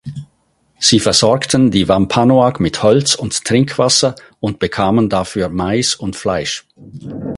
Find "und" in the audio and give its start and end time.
3.13-3.45, 4.39-4.57, 5.93-6.15